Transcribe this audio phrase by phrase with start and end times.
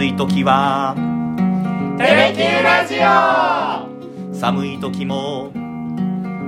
[0.00, 0.94] 暑い時は。
[1.98, 4.34] テレキューラジオ。
[4.34, 5.52] 寒い時も。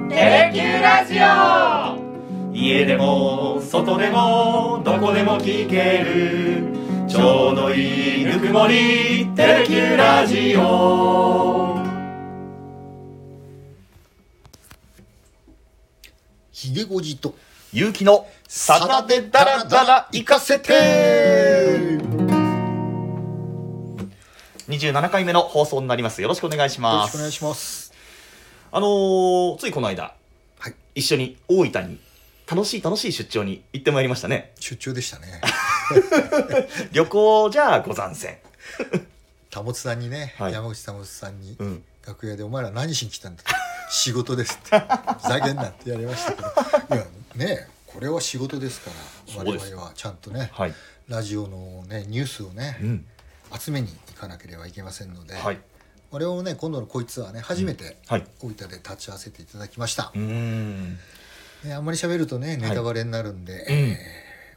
[0.08, 2.54] テレキューラジオ。
[2.54, 6.64] 家でも外でもどこでも聞ける。
[7.06, 9.28] ちょうどいいぬくもり。
[9.36, 11.76] テレキューラジオ。
[16.52, 17.34] ひげごじと。
[17.74, 18.26] 勇気の。
[18.48, 21.41] さだでダラダラ行かせて
[24.68, 26.22] 27回目の放送になります。
[26.22, 27.92] よろしくお願いしよろますしくお願いします。
[28.70, 30.14] あのーついこの間
[30.58, 30.74] はい。
[30.94, 31.98] 一緒に大分に
[32.48, 34.52] 楽しい楽しい出張に行ってまいりましたね。
[34.60, 35.40] 出張でしたね。
[36.92, 38.38] 旅行じゃござんせん
[39.54, 40.52] 保さんにね、はい。
[40.52, 41.84] 山口保さんに、うん。
[42.06, 43.42] 楽屋で「お前ら何しに来たんだ?」
[43.90, 44.78] 仕事です」って
[45.22, 46.48] 「ふざけんな」ってやりましたけど。
[46.94, 48.90] いやねこれは仕事ですか
[49.34, 49.38] ら。
[49.38, 50.74] 我々はちゃんとねはい、
[51.08, 53.06] ラジオのねニュースをね、うん
[53.58, 55.58] 集めに行かなければいけませんので、はい。
[56.10, 58.26] 我々もね今度のこいつはね初めてはい。
[58.40, 60.12] 大分で立ち会わせていただきました。
[60.14, 60.98] う、ーん。
[61.64, 63.60] ねあんまり喋るとねネタバレになるんで、うん。
[63.72, 63.98] え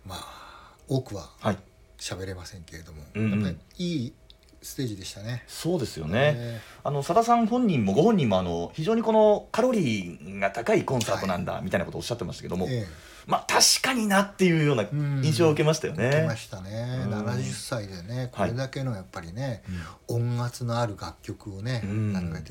[0.05, 1.57] ーまあ多くははい。
[1.97, 3.25] 喋れませんけれども、うん。
[3.25, 4.13] うんやっぱりいい
[4.61, 5.43] ステージでしたね。
[5.47, 12.85] そうですよね、ねあの佐田さん本人もご本人もあの非常にこのカロリーが高いコンサートなんだみたいなことをおっしゃってましたけども、え
[13.27, 15.21] まあ確かになっていうようなうん。
[15.23, 16.05] 印象を受けましたよね。
[16.05, 17.13] え受けましたね、うん。
[17.13, 18.51] 70歳でねこはい。
[18.51, 19.63] れだけのやっぱりね、
[20.07, 21.81] 音圧のある楽曲をね、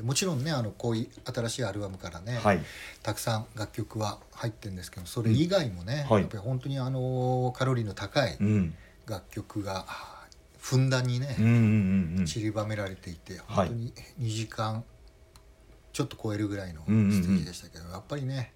[0.03, 2.61] もちろんねあのこういう新しいアルバムからね、はい、
[3.03, 6.21] たくさん楽曲は入ってるんですけどそれ以外もね、はい。
[6.21, 8.73] やっぱり本当にあのカロリーの高いうん、
[9.07, 9.85] 楽曲が
[10.59, 12.25] ふんだんにね、うんうんうんうん。
[12.25, 13.67] 散りばめられていてはい。
[13.67, 14.83] 本当に2時間
[15.93, 17.05] ちょっと超えるぐらいのステうんうん。
[17.05, 18.51] うんージでしたけど、やっぱりね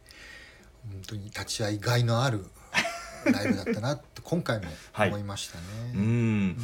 [0.88, 2.46] 本当に立ち会いがいのある
[3.32, 5.64] ライブだったなって今回も思いましたね。
[5.96, 6.02] うん。
[6.02, 6.58] うん。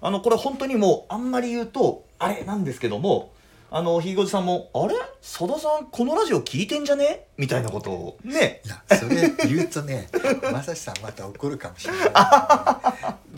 [0.00, 3.32] あのこれ本当にもうあんまり言うとあれなんですけども
[3.72, 4.96] あのひいごじさんも「あれ？
[5.22, 8.18] 佐田さんこのラジオ聞いてんじゃね?」みたいなことを。
[8.24, 8.60] ね。
[8.64, 10.08] いやそれ言うとね
[10.42, 12.10] 正志さんまた怒るかもしれない、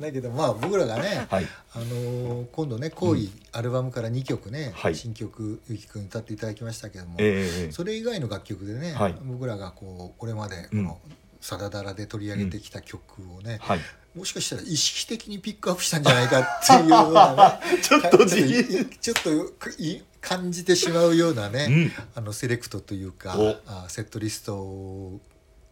[0.00, 1.47] だけどまあ僕らがね、はい。
[1.75, 4.94] あのー今度ね「恋」アルバムから2曲ね、はい。
[4.97, 9.14] 新曲ゆきくん歌っていただきましたけども、ええそれ以外の楽曲でね、はい。
[9.22, 10.97] 僕らがこうこれまでこうん
[11.42, 13.03] の「さだだら」で取り上げてきた曲
[13.36, 13.80] をね、はい。
[14.16, 21.92] もしかしたら意識的にピックアップしたんじゃないかっていうようなね ちょっとじちょっとい感じてしまうようなね、うん。
[22.14, 23.56] あのセレクトというかお。
[23.66, 25.19] あセットリスト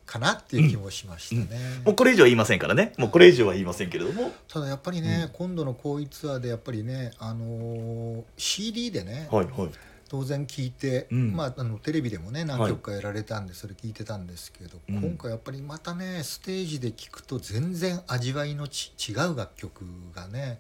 [0.07, 1.61] かなっていう気もしましたね。
[1.85, 2.95] もうこれ以上は言いませんからね。
[2.97, 4.33] もうこれ以上は言いませんけれども。
[4.49, 9.71] ただやっぱりね、今度のこういうツアーでやっぱりね、あのー CD でね、はいはい
[10.11, 11.33] 当然聞いて、うん。
[11.37, 15.01] まあ、あのテレビでもね何曲かやられたんでそれ聞いてたんですけど、うん。
[15.01, 20.59] 今回やっぱりまたねステージで聞くと全然味わいのち違う楽曲がね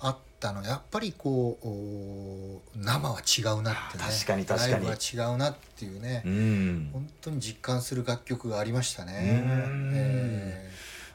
[0.00, 0.64] あったの。
[0.64, 4.72] やっぱりこうお生は違うなってね確かに確かに。
[4.72, 6.90] ライブは違うなっていうね、うん。
[6.92, 9.44] 本当に実感する楽曲がありましたね。
[9.46, 9.92] うん。
[9.94, 10.70] え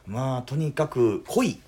[0.06, 1.60] まあとにかく濃い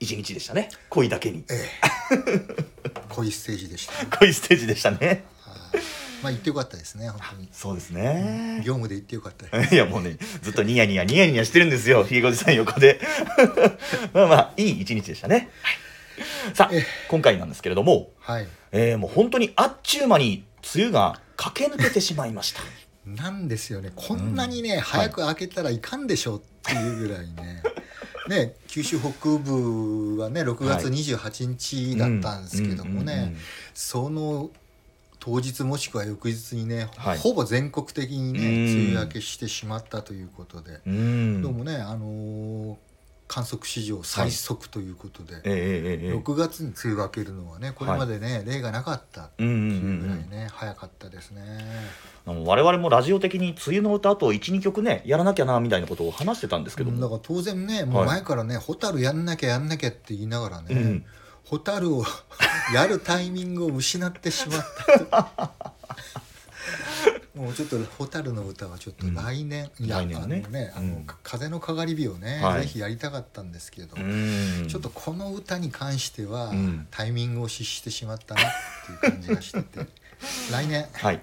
[0.00, 0.70] 一日でしたね。
[0.88, 1.44] 濃いだけに。
[1.44, 1.68] ーえ。
[1.82, 1.93] ー
[3.08, 4.08] 濃いステージでした、ね。
[4.18, 5.24] 濃いステージでしたね。
[5.42, 5.82] はい。
[6.22, 7.48] まあ行ってよかったですね本当に。
[7.52, 8.62] そうですね。
[8.64, 9.62] 業務で行ってよかった。
[9.74, 13.00] いやもうねずっとニヤニヤニヤニヤしてるんですよひいごじさん横で。
[14.12, 16.86] まあまあいい一日でしたね、はい、さあえ。
[17.08, 18.48] 今回なんですけれども、はい。
[18.72, 20.44] えー、もう本当にあっちゅう間に
[20.74, 22.62] 梅雨が駆け抜けてしまいました。
[23.06, 23.92] なんですよね。
[23.94, 24.80] こんなにね、うん。
[24.80, 27.62] 早く開けたらいかんでしょうっていうぐらいね
[28.28, 33.34] ね九州北部はね6月28日だったんですけどもね、
[33.74, 34.50] その
[35.20, 37.18] 当日もしくは翌日にね、はい。
[37.18, 38.90] ほぼ全国的にねうん。
[38.90, 41.42] 梅雨明けしてしまったということで、うん。
[41.42, 42.76] どうもねあのー
[43.34, 45.54] 観測史上最速ということで、えええ
[46.04, 46.14] えええ。
[46.14, 50.30] 6月に梅雨が明けるのはねこれまでね、例がなかったってうんうんうんいうぐらいうん。
[50.30, 51.42] ね、早かったですね。
[52.26, 57.00] 我々もラジオ的に梅雨の歌あと12曲ねやらなきゃなみたいなことを話してたんですけども。
[57.00, 61.04] だから当然ねもうはい前からね「蛍、やんなきゃやんなきゃ」って言いながらね、うん。
[61.50, 62.04] 蛍を
[62.72, 64.64] やるタイミングを失ってしまっ
[65.10, 65.50] た。
[67.10, 72.62] ともうちょっと蛍の歌はちょっと来年、いや来年はねあのねあの、うん風のかがり火をね、はい。
[72.62, 74.68] ぜひやりたかったんですけど、うん。
[74.68, 76.86] ちょっとこの歌に関しては、うん。
[76.90, 78.44] タイミングを失してしまったなっ
[79.00, 79.86] ていう感じがしてて
[80.52, 81.20] 来年はい。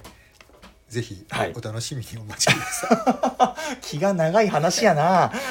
[0.90, 1.54] ぜひはい。
[1.56, 3.80] お楽しみにお待ちください。
[3.82, 5.32] 気が長い話やな。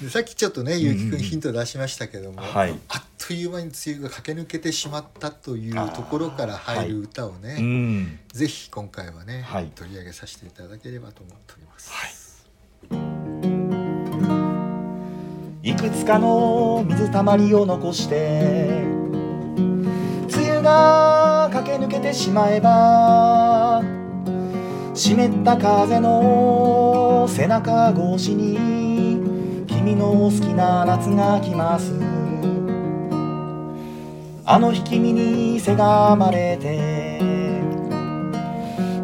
[0.00, 2.78] でさっきちょっとねゆうきくうんうんうんんヒント出しましたけども、はい。
[2.88, 8.18] あっという間に梅雨が駆け抜けてしまったというところから入る歌をね、うん。
[8.32, 9.70] ぜひ今回はね、はい。
[9.72, 11.92] 取り上げさせていただければと思っております。
[11.92, 12.10] はい
[15.62, 18.82] いくつかの水たまりを残して
[20.34, 23.80] 梅雨が駆け抜けてしまえば
[24.92, 32.19] 湿った風の背中越しに君の好きな夏が来ます
[34.52, 37.20] あの日君にせがまれて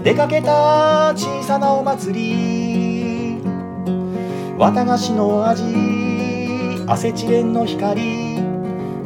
[0.03, 3.41] 出かけた小さなお祭り
[4.59, 5.63] 綿菓子の味
[6.89, 8.41] アセチレンの光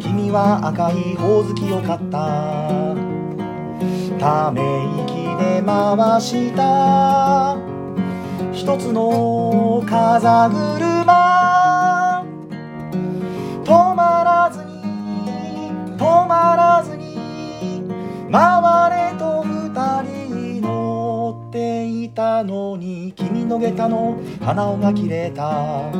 [0.00, 2.96] 君は赤いほおずきを買った。
[4.18, 4.62] ため
[5.04, 5.12] 息
[5.44, 7.58] で回した。
[8.54, 11.19] 一つの風車
[22.40, 25.92] たのに君の下駄の鼻緒が切れた。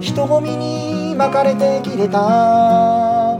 [0.00, 3.38] 人混みに巻かれて切れた。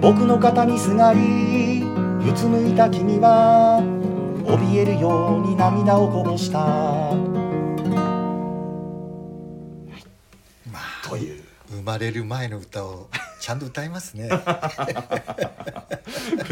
[0.00, 1.84] 僕の肩にすがり
[2.28, 3.80] うつむいた君は
[4.44, 6.58] 怯えるように涙をこぼした。
[6.58, 6.64] ま
[11.04, 13.08] あという生まれる前の歌を
[13.40, 14.28] ちゃんと歌いますね。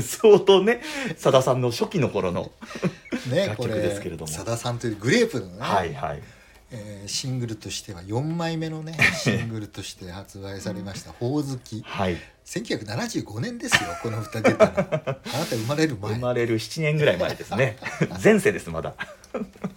[0.01, 0.81] 相当ね
[1.17, 2.51] さださんの初期の頃の
[3.37, 4.27] 楽曲ねこれですけれども。
[4.27, 6.23] さださんというグレープのね、はいはい。
[6.71, 11.83] えーシングルとしては4枚目のね シングルとして発売されました「ほおずき。
[11.83, 16.15] はい」1975年ですよこの歌出たのあなた生まれる前。
[16.15, 17.77] 生まれる7年ぐらい前ですね。
[18.23, 18.95] 前世ですまだ。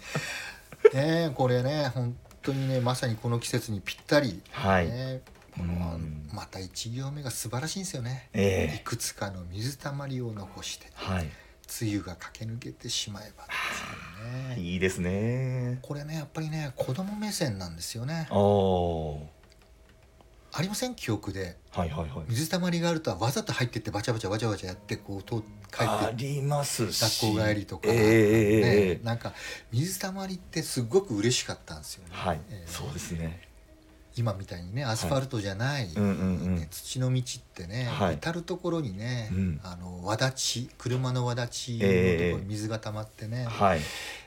[0.94, 4.88] ねこれね本当にねまさにこの季節にぴったり、はい。
[4.88, 5.22] ね
[5.58, 6.30] このうん。
[6.34, 8.76] また1行目が素晴らしいんですよね、ええ。
[8.78, 10.88] いくつかの水たまりを残して。
[10.94, 11.30] はい
[11.82, 13.54] 梅雨が駆け抜けてしまえばって
[14.54, 14.62] いうね。
[14.62, 15.80] いいですね。
[15.82, 18.28] これねやっぱりね子供目線なんですよね。
[20.54, 20.96] ありません？
[20.96, 21.58] 記憶で。
[21.72, 22.26] はいはいはい。
[22.28, 25.86] 水たまりがあるとはわざと入ってってバチャバチャバチャバチャやってこうと帰って。
[25.86, 27.22] ありますし。
[27.24, 29.34] 学校帰りとか、ええええええねなんか
[29.72, 33.48] 水たまりってすごく嬉しかったんですよね、はい、ええそうですね
[34.18, 36.56] 今みたいにねアスファルトじゃない、うんうんうん。
[36.56, 38.16] ね土の道ってね、はい。
[38.16, 39.60] 至る所にね、うん。
[39.64, 42.32] あの輪立ち車の輪立ちのとこええ。
[42.32, 43.80] ろに水が溜まってね、はい。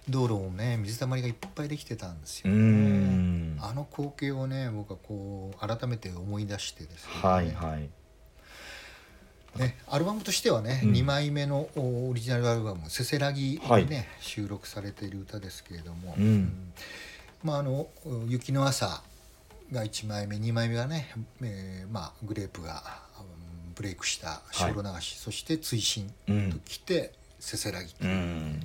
[0.08, 2.60] 道路もね水たまりがいっぱいできてたんですうよね。
[2.60, 3.58] ん。
[3.60, 7.88] あの光景をね僕はこう改めて思い出してですね,、はいはい。
[9.58, 10.92] ねアルバムとしてはね、うん。
[10.92, 13.84] 2枚目のおオリジナルアルバム「せせらぎ」はい。
[13.84, 16.72] にね、収録されている歌ですけれども、うん。
[17.42, 17.88] まああの
[18.28, 19.02] 「雪の朝」
[19.72, 21.12] が1枚目2枚目がね、
[21.42, 22.82] えーまあ、グレープが
[23.18, 26.52] うんブレイクした「小路流し」そして「追伸」うん。
[26.52, 28.06] ときて「せせらぎ」う。
[28.06, 28.60] ん。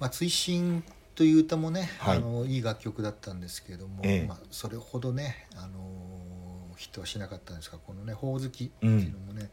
[0.00, 0.82] まあ、追伸
[1.14, 2.16] という歌もね、はい。
[2.16, 4.26] い、あのいい楽曲だったんですけれども、ええ。
[4.26, 9.50] まあ、それほどね、あのヒットはしなかったんですがこのね「ほおずき」っていうのもね、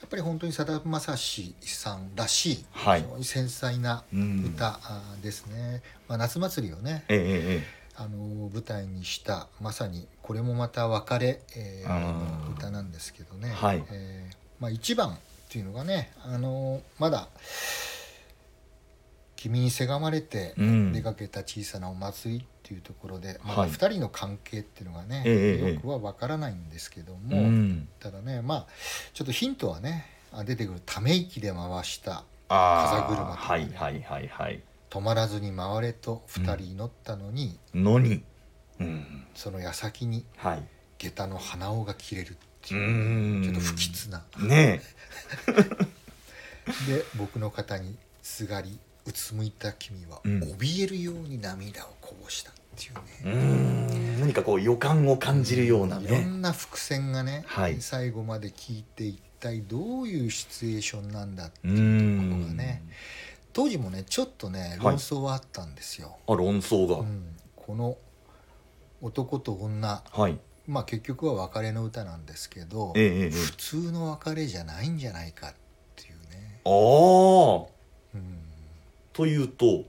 [0.00, 3.02] やっぱり本当にさだまさしさんらしい、はい。
[3.02, 4.44] 非常に繊細なうん。
[4.54, 4.80] 歌
[5.22, 7.22] ですね、まあ、夏祭りをね、えええ
[7.62, 13.84] えあの舞台にしたまさにこれもまた別れ、えー歌なんですけどね、はい。
[13.90, 15.18] えーまあ、一番っ
[15.48, 17.28] ていうのがね、あのまだ
[19.36, 20.92] 「君にせがまれてうん。
[20.92, 27.88] 出かけた小さなお祭り」っていうところで、まだはい2人の関係っていうのがね、ええよくは分からないんですけども、うん。
[28.00, 28.66] ただねまあ
[29.12, 33.36] ちょっとヒントはねあ出てくるため息で回したあ風車とかね。
[33.36, 34.62] はいはいはいはい
[34.94, 38.22] 止まらずに回れと2人乗ったのに、のに。
[38.78, 39.24] うん。
[39.34, 40.62] その矢先にはい。
[40.98, 43.42] 下駄の鼻緒が切れるってういう、ん。
[43.42, 44.22] ちょっと不吉な。
[44.38, 44.80] ね
[46.86, 50.40] で僕の肩にすがりうつむいた君はうん。
[50.58, 54.20] 怯えるように涙をこぼしたっていうね、ん。
[54.20, 57.80] 何かこう予感を感じるようないろねんな伏線がね、はい。
[57.80, 62.82] 最後まで聞いて一体どういうシチュエーションなんだってういうところんがね
[63.54, 64.78] 当時もねちょっとねはい。
[64.80, 66.98] 論争はあったんですよ、あ論争が。
[66.98, 67.36] うん。
[67.56, 67.96] この
[69.00, 70.02] 男と女。
[70.12, 70.38] はい。
[70.66, 75.54] まあ結局は別れの歌なんですけど、ええ普通の別れじゃないんじゃないかっ
[75.96, 77.66] ていうね、ああ
[78.14, 78.38] うん、
[79.12, 79.84] というと。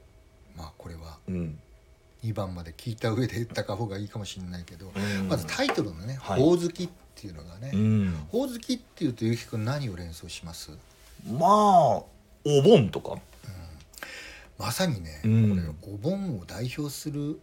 [0.56, 1.60] まあこれはうん。
[2.24, 5.28] 2番まで聞いた上で言った方がいいかもしれないけど、うん。
[5.28, 6.42] まずタイトルのね「はい。
[6.42, 10.72] ほおずき」っていうのがねうん「ほおずき」っていうとゆきくん何を連想します？
[11.26, 12.08] まあお
[12.64, 13.18] 盆とか
[14.58, 15.76] まさにね、うん。
[15.82, 17.40] これお盆を代表する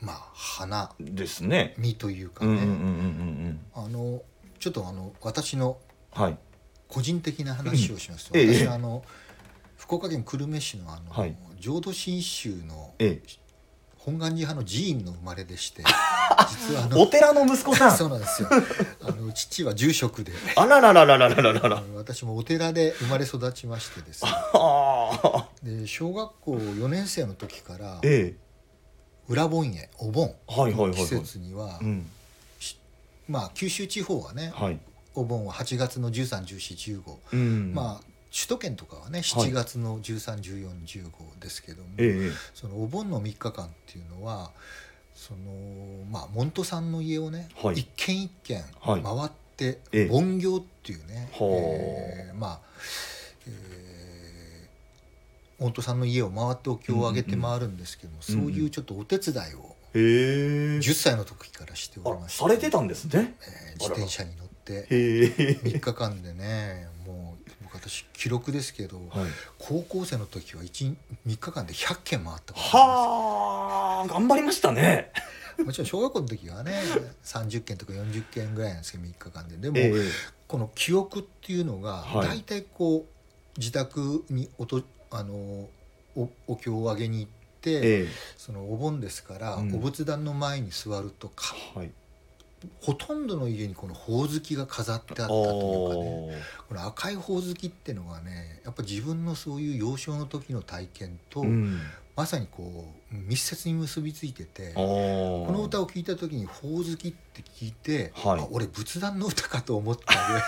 [0.00, 1.74] まあ花ですね。
[1.78, 2.60] 実というかね、
[3.74, 4.22] あの
[4.58, 5.78] ちょっとあの私の
[6.12, 6.38] はい。
[6.88, 8.46] 個人的な話をしますと、うん。
[8.46, 8.54] ええ。
[8.54, 9.02] 私あの
[9.78, 11.34] 福岡県久留米市のあの、はい。
[11.58, 13.42] 浄土真宗のええ。
[13.96, 15.84] 本願寺派の寺院の生まれでして
[16.50, 17.96] 実はあおの寺の息子さん。
[17.96, 18.48] そうなんですよ。
[19.00, 20.32] あの父は住職で。
[20.56, 21.82] あららららららららら。
[21.94, 24.30] 私もお寺で生まれ育ちましてですね。
[24.32, 28.34] ああで小学校4年生の時からえ
[29.28, 30.94] 裏盆へお盆えはいはいはいはい。
[30.94, 32.10] 季節には、うん。
[33.28, 34.78] まあ九州地方はねはい。
[35.14, 37.02] お盆は8月の131415、
[37.32, 37.72] うん。
[37.74, 38.04] まあ
[38.34, 39.22] 首都圏とかはねはい。
[39.50, 44.50] 7月の131415ですけども、ええそのお盆の3日間っていうのは
[45.14, 45.38] その
[46.10, 47.76] まあ門徒さんの家をね、はい。
[47.76, 49.02] 一軒一軒はい。
[49.02, 50.06] 回って、ええ。
[50.06, 51.48] 盆行っていうね、はあ。
[51.48, 52.60] えーまあ、
[55.62, 62.38] えー門徒さんの家を回ってお経をあげて回るんですけども、うんうんそういうちょっとお手伝いをへえ10歳の時からしておりあまして。
[62.42, 63.34] されてたんですね？
[63.42, 65.24] えー自転車に乗ってへえ
[65.64, 69.08] 3日間でねもう僕私記録ですけど、はい。
[69.58, 70.94] 高校生の時は 1,
[71.26, 75.12] 3日間で100件回ったことあはあ頑張りましたね。
[75.64, 76.80] もちろん小学校の時はね
[77.24, 79.56] 30件とか40件ぐらいなんですけど3日間で。
[79.56, 79.92] でも、え。
[80.48, 82.28] この記憶っていうのがはい。
[82.28, 85.68] 大体こう自宅におとあの
[86.16, 88.08] おお経をあげに行って、ええ。
[88.36, 89.74] そのお盆ですから、うん。
[89.74, 91.90] お仏壇の前に座るとかえはい。
[92.80, 101.80] ほとんどの家にこのほおずきが飾ってあったというかねこの赤いほおずきっていうのがねやっぱ自分のそういう幼少の時の体験と、うん。
[102.14, 104.72] まさにこう密接に結びついてて。
[104.74, 108.40] ここの歌を聴いた時に「ほおずき」って聞いて、はい。
[108.40, 110.40] あ俺仏壇の歌かと思ったでで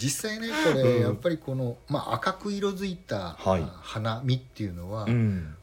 [0.00, 1.02] 実際ねこれ、うん。
[1.02, 3.36] やっぱりこの、まあ、赤く色づいた、
[3.82, 5.54] 花見っていうのは、うん。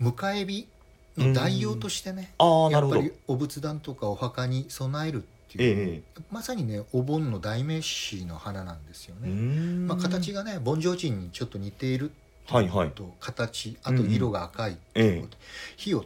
[0.00, 0.68] 迎え火
[1.16, 3.00] の代用としてね、ああなるほど。
[3.00, 9.34] やっぱりお仏壇とかお墓に備えるっていう、えまさにねお盆の代名詞の花なんですよえうね。
[9.34, 9.86] ん。
[9.88, 12.12] まあ、形がね盆提灯にちょっと似ている
[12.46, 12.90] はいはい。
[12.90, 15.36] と形あと色が赤いっていうこと、
[15.76, 16.04] 火を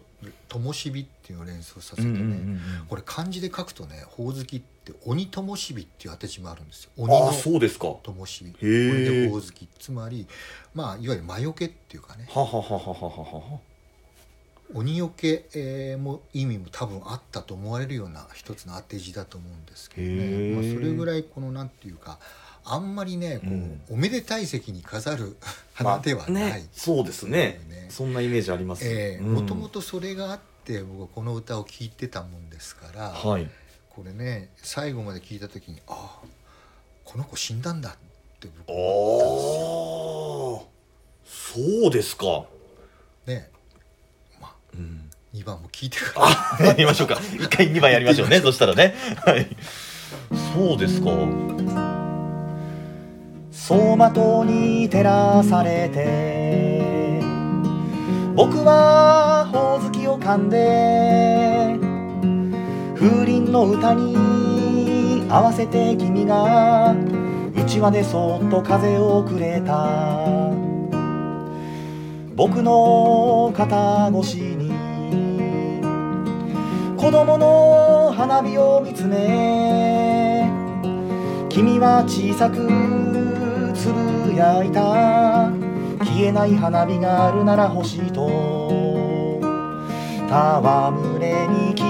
[0.49, 2.58] 灯火っていうのを連想させてね、
[2.88, 6.90] これ漢字で書くとねほおずきって鬼灯火っていう当て字もあるんですよ。
[6.96, 7.88] 鬼のそうですか。
[7.88, 8.44] は灯火。
[8.44, 9.68] これでほおずき。
[9.78, 10.26] つまり
[10.75, 12.28] まあいわゆる魔除けっていうかね。
[12.30, 13.61] はははははは
[14.75, 22.18] 鬼よけ、えーも意味も多分あったと思われるような一つの当て字だと思うんですけどね、まあ、それぐらいこのなんていうか
[22.64, 23.80] あんまりねこう、うん。
[23.90, 25.37] おめでたい席に飾る
[25.75, 27.61] 花ではない、ねそうですね。
[27.68, 27.87] ね。
[27.90, 28.85] そんなイメージあります。
[29.20, 33.49] もともとそれがあって僕はこの歌を聴いてたもんですから、はい。
[33.90, 36.26] これね最後まで聞いた時にああ
[37.04, 37.92] この子死んだんだっ
[38.40, 40.66] て僕ああ思ったん
[41.25, 42.46] そうですか。
[43.26, 43.50] ですよね。
[43.52, 43.55] まあ
[44.76, 45.11] うん。
[45.35, 46.26] 2番も聞いてから。
[46.61, 47.18] あやりましょうか。
[47.35, 48.40] 一回2番やりましょうね。
[48.40, 48.95] そしたらね。
[49.25, 49.47] はい。
[50.54, 51.11] そうですか。
[53.50, 57.21] 走馬灯に照らされて
[58.37, 61.76] 僕はほおずきを噛んで
[62.95, 66.95] 風鈴の歌に合わせて君が
[67.56, 70.52] うちわでそっと風をくれた。
[72.37, 74.65] 僕の肩越しに
[77.06, 80.50] 子供の花火を見つめ
[81.48, 82.56] 君は小さく
[83.76, 85.52] つぶやいた。
[86.04, 88.26] 消えない花火があるなら欲しいと
[90.26, 91.86] 戯れに刻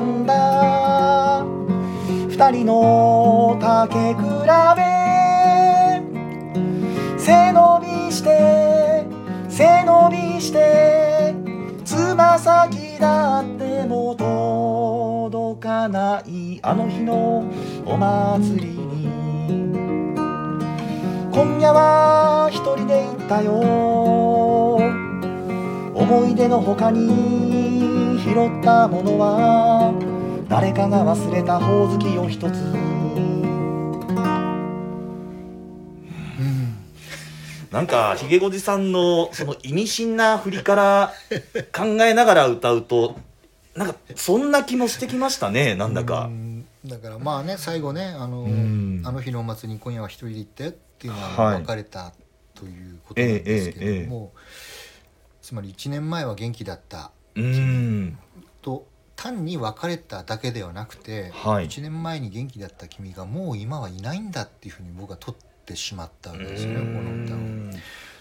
[0.00, 1.46] んだ。
[2.28, 4.20] 二人の竹比
[4.76, 4.82] べ
[7.18, 9.06] 背伸びして
[9.48, 11.34] 背伸びして
[11.86, 14.57] つま先だっても届
[15.68, 17.44] かないあの日の
[17.84, 19.06] お祭りに
[21.30, 23.52] 今夜は一人で行ったよ。
[25.94, 29.92] 思い出の他に拾ったものは
[30.48, 32.54] 誰かが忘れたほおずきを一つ。
[37.70, 41.12] なんかひげごじさんのその意味深な振りから
[41.76, 43.27] 考えながら歌うと
[43.78, 46.24] なんかそんな気もしてきましたね なんだうか。
[46.24, 49.02] んだからまあね最後ねあの,、ん。
[49.04, 51.62] あの日のお祭りに今夜は一人で行ってっていうのははい。
[51.62, 52.12] 別れた
[52.54, 54.32] ということなんですけれども、
[55.42, 57.12] つまり1年前は元気だった。
[57.36, 58.18] うん。
[58.62, 61.68] と単に別れただけではなくて、はい。
[61.68, 67.38] 1年前に元気だった君がもう今はいないんだっていうふうに僕は取ってしまったわけですよねこの歌を。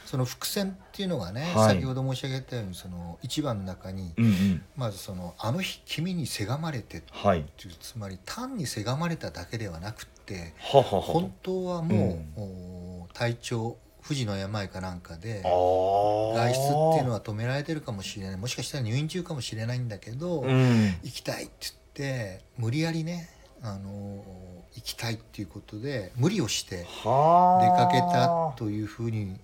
[0.06, 1.76] その伏線っていうのがね、はい。
[1.76, 4.62] 先ほど申し上げたようにその一番の中に、うんうん。
[4.76, 7.46] まずその「あの日君にせがまれて」っはい。
[7.80, 18.38] つまり単にせがまれただけではなくってははは本当はもう、お体調富士の山かなんかであ外外出っていうのは止められてるかもしれない。
[18.38, 20.98] もしかしたら入院中かもしれないんだけど、うん。
[21.04, 23.30] 行きたいって言って無理やりね
[23.62, 24.24] あの
[24.74, 29.40] 行きたいっていうことで無理をしては出かけあたというふうに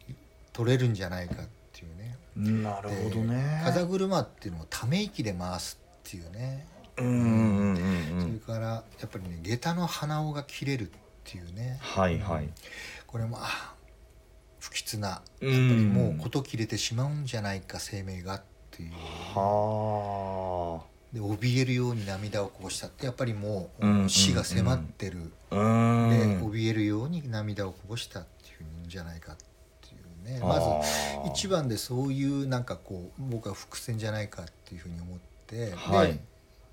[0.54, 2.18] 取れるんじゃないかっていうね。
[2.62, 3.62] なるほどね。
[3.66, 6.68] 風車っていうのをため息で回すっていうね、
[6.98, 7.24] うんうんう
[7.72, 10.90] んうそれんからやっぱりね下駄の鼻緒が切れるっ
[11.24, 11.78] ていうね。
[11.82, 12.50] はいはい。
[13.08, 13.74] これもあ
[14.60, 15.08] 不吉な。
[15.08, 18.92] やっぱうんりもう事切れてしまうんじゃないか生命がっていう。
[19.36, 20.84] は
[21.14, 26.10] で怯えるように涙をこぼしたってやっぱりもう、うん死が迫ってる、あうん。
[26.10, 28.52] で怯えるように涙をこぼしたってい
[28.84, 29.46] うんじゃないかって
[30.24, 30.40] ね。
[30.42, 36.14] まず一番でそういうなんかこう僕は伏線じゃないかっていうふうに思って、はい。
[36.14, 36.20] で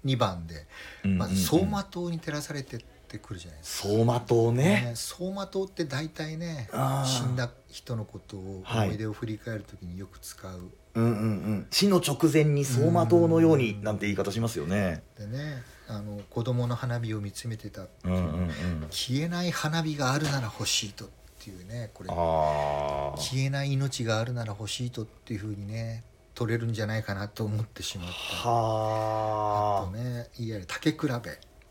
[0.04, 0.66] 2番で
[1.04, 2.80] まず走馬灯に照らされてっ
[3.10, 3.88] てくるじゃないですか。
[3.88, 4.64] 走馬灯ね。
[4.64, 6.68] ね走馬灯って大体ね
[7.04, 11.66] 死んだ人のことをはい思い出を振り返る時によく使う、うんうんうん。
[11.70, 15.02] 死の直前に走馬灯のようになんて言い方しますよね。
[15.18, 18.50] でねあの子供の花火を見つめてたってうんうんうん。
[18.90, 22.10] 消えない花火があるなら欲しいとっていうねこれ。
[22.10, 26.04] 消えない命があるなら欲しいとっていうふうにね
[26.34, 28.08] 取れるんじゃないかなと思ってしまっ
[28.42, 28.48] た。
[28.48, 29.84] あはあ。
[29.86, 31.08] とねいわゆる竹比べ。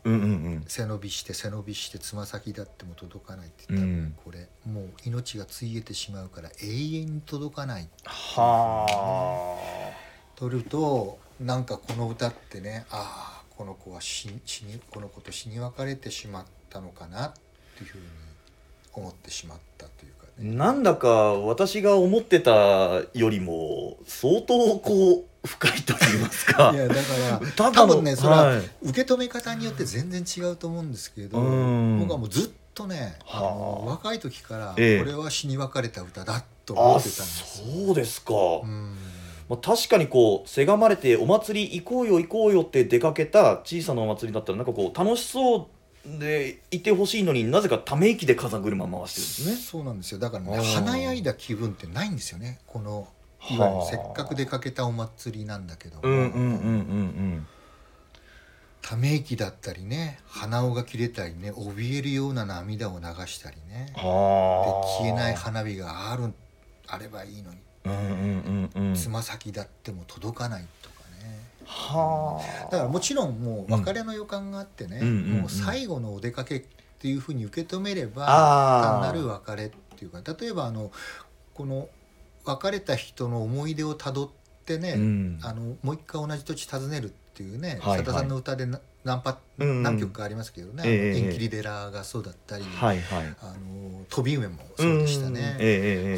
[0.02, 0.26] うんうんう
[0.60, 0.64] ん。
[0.66, 4.16] 背伸びして背伸びしてつま先だっても届かないって言ったら、うん。
[4.24, 9.62] これもう命がついえてしまうから永遠に届かないは
[10.34, 17.32] 取るとなんかこの歌ってねああこの子は死死にこの子と死に別れてしまったのかなっ
[17.76, 18.04] ていうふうに
[18.92, 20.54] 思ってしまったというかあね。
[20.54, 22.52] なんだか私が思ってた
[23.12, 26.72] よりも相当こう深いと言いますか。
[26.74, 27.00] いやだか
[27.56, 28.62] ら多分ねそれははい。
[28.82, 32.00] 受け止め方によって全然違うと思うんですけどうん。
[32.00, 33.40] 僕はもうずっとねあ。
[33.40, 35.00] のはあ若い時からこえ。
[35.00, 37.66] えれは死に別れた歌だと思あってたんですよ。
[37.86, 38.96] そうですか、うん
[39.50, 45.66] まあ、確かにこうせがまれてお祭り行こうよ行こうよって出かけた小さなお祭りだったらなんかこう楽しそう
[46.04, 49.56] でいてほしいのになぜかため息で風車回してるんですね。
[49.56, 53.08] そうなんですよだからね華やいだ気分ってないんですよねこの
[53.50, 57.46] いわゆるはあせっかく出かけたお祭りなんだけども、うんうんうんうん
[58.82, 64.02] ため息だったりね鼻緒が切れたりね怯えるような涙を流したりねうん。
[64.02, 64.98] ではあ。
[64.98, 66.32] 消えない花火がある
[66.88, 68.94] あればいいのにうんうんうんうん。
[68.94, 70.79] つま先だっても届かないとかね
[71.64, 72.64] はあ。
[72.70, 76.62] だからもちろんもう別れの予感があってね、うんもう最後のお出かけっ
[76.98, 78.26] ていうふうに受け止めれば
[78.82, 80.90] 単なる別れっていうか例えばあの
[81.54, 81.88] この
[82.44, 84.30] 別れた人の思い出をたどっ
[84.64, 85.38] てね、うん。
[85.42, 87.98] あのもう一回同じ土地訪ねるっていうね、はいはい。
[87.98, 89.82] 佐田さんの歌でな何パ、うんうん。
[89.82, 93.36] 何曲かありますけどね「ええ縁切り寺」がそうだったり、はいはい。
[93.42, 95.30] あの飛び梅もそうでしたね。
[95.30, 95.58] んええええ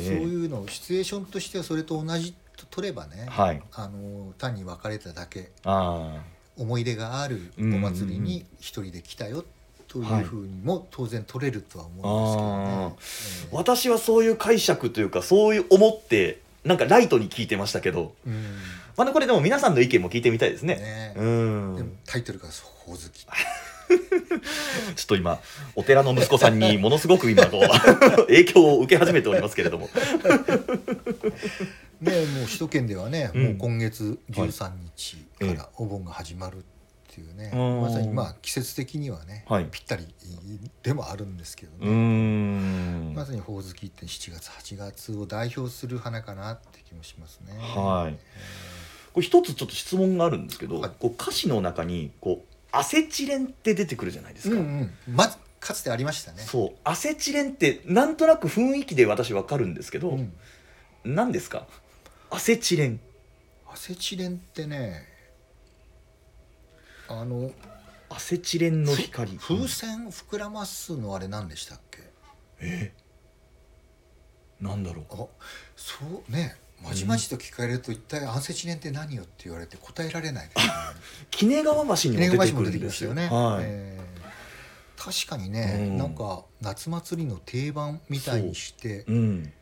[0.00, 0.06] ええ。
[0.06, 3.62] そういうのをシチュエーションとしてはそれと同じと取ればね、はい。
[3.72, 6.22] あの単に別れただけあ
[6.56, 9.44] 思い出があるお祭りに一人で来たよ
[9.88, 13.50] というふうにも当然取れるとは思うんですけあ。
[13.50, 13.64] どね。
[13.64, 18.14] 私はそういう解釈というかそういう思ってなんかライトに聞いてましたけど。
[18.26, 18.56] ええうん
[18.96, 20.76] まあ、これでも皆さんの意見も聞いてみたいですね。
[20.76, 21.76] ねうん。
[21.76, 22.48] でもタイトルが
[22.84, 23.26] 「ほおずき」
[24.96, 25.40] ちょっと今
[25.74, 27.62] お寺の息子さんにものすごく今こう
[28.26, 29.88] 影響を受け始めておりますけれども。
[32.00, 33.44] ねもう首都圏ではね、うん。
[33.44, 35.56] もう今月13日かはい。
[35.56, 36.62] らお盆が始まるっ
[37.14, 37.80] ていうね、うん。
[37.82, 39.68] まさにまあ季節的にはね、はい。
[39.70, 40.06] ぴったり
[40.82, 43.14] でもあるんですけどね、ん。
[43.14, 47.54] まさにほおずきって7月8月を代表する花かなって気もしますね。
[47.56, 48.18] はい。
[49.12, 50.90] これ一つちょっと質問があるんですけど、はい。
[50.98, 56.42] こう歌詞の中にこうアセチレンって出てくるじゃないですか、うんうん、まずかつてありましたね。
[56.42, 56.78] そう。
[56.82, 60.32] アセチレンってなんとなく雰囲気で私わかるんですけど、うん。
[61.04, 61.68] 何ですか？
[62.30, 63.00] アセチレン。
[63.72, 65.06] アセチレンってね
[67.08, 67.52] あの
[68.08, 69.36] アセチレンの光。
[69.38, 71.98] 風船膨らますのあれ何でしたっけ？
[72.60, 72.92] え？
[74.60, 75.04] なんだろう。
[75.14, 75.26] あ
[75.76, 80.72] そうねまじまじと聞かれると一体アセチレンって何よって言われて答えられないですね。
[81.54, 83.10] 鬼怒川橋にも出てくるんですよ。
[83.12, 83.54] きましたよね。
[83.54, 84.02] はい、えー
[85.02, 85.98] 確かにね、うん。
[85.98, 89.12] なんか夏祭りの定番みたいにしてう。
[89.12, 89.52] ん。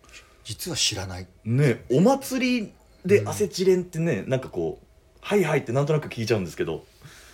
[0.44, 1.26] 実は知らない。
[1.46, 2.72] ねお祭り
[3.06, 4.86] でアセチレンってね、なんかこう
[5.22, 6.84] 「はいはい」ってなんとなく聞いちゃうんですけど、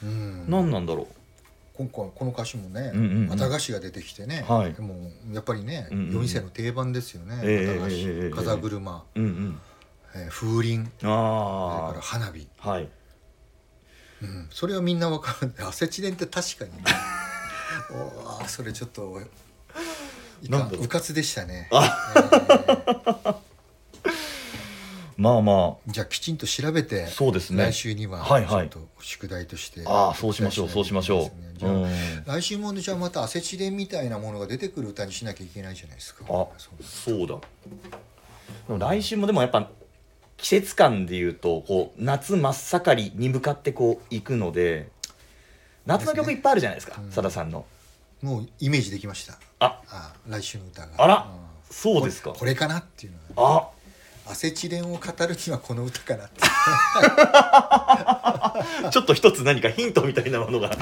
[0.04, 0.46] うん。
[0.48, 1.08] 何なんだろ
[1.74, 3.28] 今回この歌詞もね、うんうんうん。
[3.28, 4.80] 綿菓子が出てきてね、はい。
[4.80, 7.40] もうやっぱりね、うんうんの定番ですよね。
[7.42, 9.60] ええ綿菓子、ええええ風車、ううんうん
[10.16, 12.88] えー風鈴、それあから花火、あはい。
[14.22, 15.48] うん、それはみんなわかる。
[15.48, 16.84] んでアセチレンって確かにね。
[17.92, 19.20] おーそれちょっと
[20.48, 20.76] なんう。
[20.82, 23.36] うかつでしたね、あえー。
[25.18, 27.64] まあまじゃあきちんと調べてあそうですね。
[27.64, 28.70] 来週にははいはい。
[28.70, 36.24] ちょっと宿題としてああそうしましょうそうしましょう、じゃあうん、来週もねじゃあまたアセチレンみたいなものが出てくる歌にしなきゃいけないじゃないですか。
[36.24, 36.26] あ
[36.58, 37.36] そうそうだ。
[38.68, 39.70] でも来週もでもやっぱ
[40.36, 44.90] 季節感でいうとこう夏真っ盛りに向かってこう行くので
[45.86, 47.10] 夏の曲いっぱいあるじゃないですかうん。
[47.12, 47.64] さだ、さんの。
[48.20, 49.38] もうイメージできました。
[49.60, 49.80] あ。
[49.88, 50.88] あ来週の歌が。
[50.98, 51.74] あらうん。
[51.74, 52.32] そうですか。
[52.32, 53.70] これかなっていうのは
[54.26, 54.32] あ。
[54.32, 56.26] アセチレンを語るにはこの歌かな
[58.90, 60.76] ちょっと一つ何かヒントみたいなものが。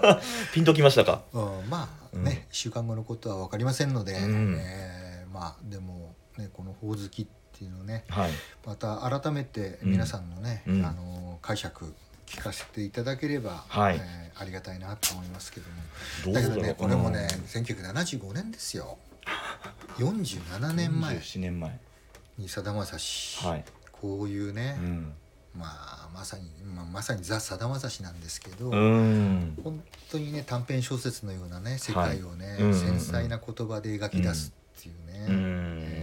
[0.54, 1.20] ピンときましたか？
[1.34, 4.56] うんまあね、1週間後のことは分かりませんので、うん。
[4.58, 7.26] えーまあでもねこの「ほおずき」っ
[7.58, 8.30] ていうのをねはい。
[8.66, 10.84] また改めて皆さんのね、うん。
[10.84, 11.92] あの解釈
[12.26, 13.96] 聞かせていただければ、はい。
[13.96, 15.66] えーありがたいなと思いますけど
[16.26, 16.34] も。
[16.34, 17.62] だけどねこれもねうん。
[17.62, 18.98] 1975年ですよ。
[19.96, 21.16] 47年前。
[21.16, 21.80] 47年前。
[22.38, 25.14] にさだまさし、はい、こういうね、うん。
[25.54, 29.58] まあまさに、まあ、まさにザ・さだまさしなんですけど、うん。
[29.64, 32.74] 本当にね短編小説のようなね世界をね、はい。
[32.74, 35.78] 繊細な言葉で描き出すっていうね、うん。
[35.80, 35.95] え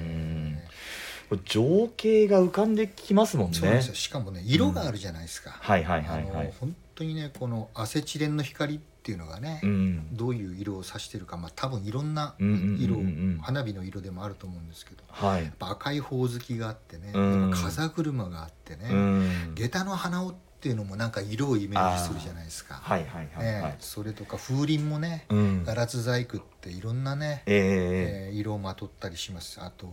[1.33, 3.81] これ情景が浮かんできますもんね。
[3.81, 10.15] しかもね色があるじゃないですか、はいはいはいあのはい本当にねこのアセチレンの光っていうのがね、うん。
[10.15, 15.43] どういう色を指してるか、まあ、多分いろんなうんうんうんうん色、花火の色でもあると思うんですけどはい。
[15.43, 17.51] やっぱ赤いほおずきがあってね、うん。
[17.51, 19.55] 風車があってね、うん。
[19.55, 22.75] 下駄の花尾っていうのもなんか色をイメージするじゃないですか。
[22.75, 23.71] はいはいはいはい。
[23.71, 25.63] ね、それとか風鈴もね、うん。
[25.65, 28.29] ガラス細工っていろんなね、え。
[28.29, 29.59] えー色をまとったりします。
[29.61, 29.91] あと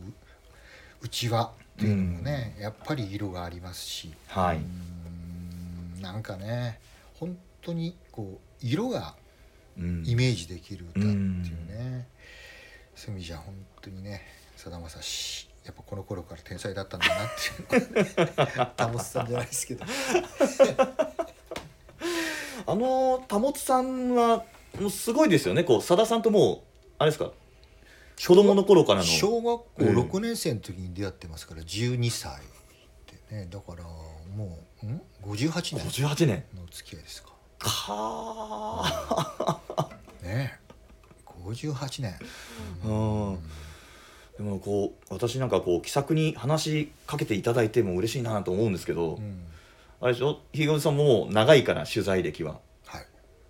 [1.02, 4.58] ううちわっていうのもね、やっぱり色がありますし、はい。
[4.58, 6.78] んなんかね
[7.14, 9.14] 本当にこう色が
[9.78, 10.02] うん。
[10.06, 11.14] イメージできる歌っていう
[11.68, 12.06] ね、
[12.94, 14.22] そういう意味じゃ本当にね
[14.56, 17.28] さだまさしやっぱこの頃から天才だったんだなっ
[18.76, 19.84] ていう保さんじゃないですけど。
[22.66, 24.44] あの保さんは
[24.78, 25.64] もうすごいですよね。
[25.64, 26.60] こうさださんともう
[26.98, 27.30] あれですか？
[28.26, 29.04] 子供の頃からの。
[29.04, 32.34] 小学校うん6年生の時に出会ってますから12歳っ
[33.06, 33.48] てね。
[33.50, 35.86] だからもうん？58年。
[36.06, 36.44] 58年。
[36.54, 37.30] の付き合いですか。
[37.58, 39.60] か
[40.22, 40.58] ね
[41.44, 42.14] 58年。
[42.84, 42.88] う
[43.32, 43.38] ん。
[44.36, 49.44] でもこう私なんかこう気さくに話しかけていただいても嬉しいなと思うんですけど、うん。
[50.02, 50.40] あれでしょ？
[50.52, 52.60] ひげさんも長いから取材歴は。
[52.84, 53.06] はい。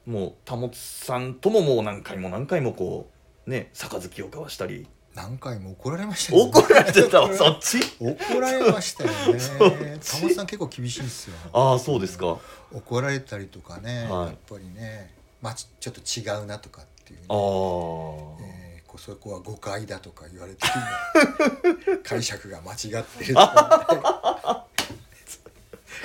[0.09, 3.17] もう保さんとももう何回も何回もこう
[3.51, 4.87] ね杯を交わしたり。
[5.13, 6.45] 何回も怒られましたよ。
[6.45, 7.81] 怒られてたわそっち。
[7.99, 9.41] 怒られましたよね。
[9.41, 10.21] そっち。
[10.21, 11.35] タモさん結構厳しいんですよ。
[11.53, 12.39] ああそうですか。
[12.73, 14.27] 怒られたりとかね、はい。
[14.29, 20.61] やっぱりね、まあ、ちちょっと違うなとかっていうね、ああ、えーそこは誤解だとか言われて
[22.05, 24.67] 解釈が間違ってるとか、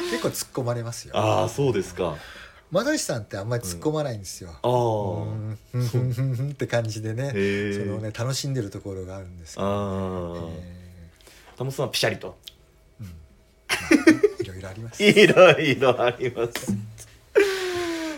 [0.10, 1.18] 結構突っ込まれますよ。
[1.18, 2.16] ああそうですか
[2.72, 5.58] 又吉さんってあんまり突っ込まないんですよ、ああ、うん。
[5.72, 5.88] ふん。
[5.88, 6.14] ふん。
[6.14, 6.36] ふん。
[6.36, 6.50] ふん。
[6.52, 7.30] って感じでね。
[7.32, 7.38] そ
[7.86, 12.38] のね楽しんでるところがあるんですけど、ああ、え保さんはピシャリと。
[13.02, 13.08] ーうん。
[13.08, 13.14] ま
[14.40, 15.04] あいろいろあります。
[15.04, 16.74] いろいろあります。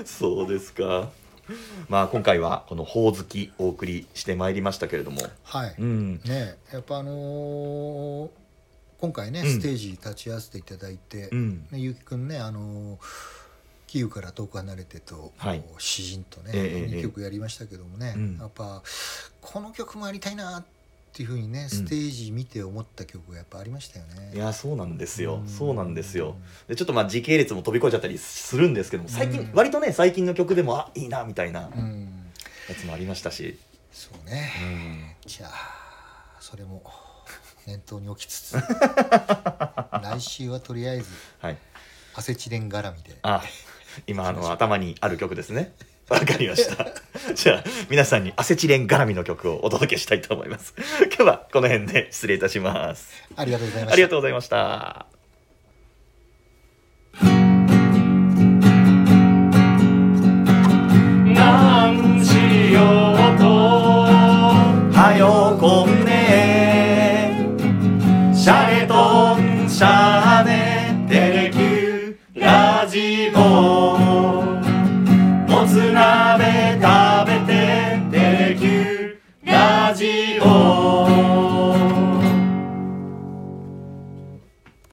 [0.05, 1.12] そうですか。
[1.89, 5.21] まあ今回はこのほおずきお送りしてまいりましたけれども。
[5.43, 6.21] はい、うん。
[6.25, 8.29] ねやっぱあのー
[8.99, 9.47] 今回ね、うん。
[9.47, 11.67] ステージ立ち会わせていただいて、うん。
[11.71, 12.99] ね、ゆうきくんね、あのー
[13.88, 15.63] キーウから遠く離れてと、はい。
[15.80, 18.38] 詩人とね、ええ2曲やりましたけどもね、うん。
[18.38, 18.84] やっぱ
[19.41, 20.63] この曲もやりたいなっ
[21.13, 24.32] ていうふうにねステージ見て思った曲がやっぱありましたよね。
[24.36, 25.38] いやそうなんですよ。
[25.38, 25.47] うん。
[25.47, 26.36] そうなんですよ。
[26.67, 32.32] でちょっとまあ時系列も飛び越えちゃったりするんですけども最近、うん割とね最近の曲でもあいいなみたいなやうん、
[32.78, 33.58] つもありましたし、
[33.91, 35.30] そうね、うん。
[35.30, 36.84] じゃあそれも
[37.65, 38.56] 念頭に置きつつ
[40.04, 41.06] 来週はとりあえず
[41.39, 41.58] はい。
[42.13, 43.17] アセチレン絡みで。
[43.21, 43.43] あ
[44.05, 45.73] 今あの頭にある曲ですね。
[46.10, 46.88] わかりました。
[47.33, 50.73] じゃあ皆さんにアセチレン絡みの曲をお届けしたいと思います。
[51.07, 53.12] 今日はこの辺で失礼いたします。
[53.36, 53.93] ありがとうございました。
[53.93, 55.16] ありがとうございました